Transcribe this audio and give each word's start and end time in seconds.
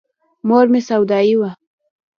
مور 0.47 0.65
مې 0.71 0.81
سودايي 0.89 1.35
وه. 1.39 1.51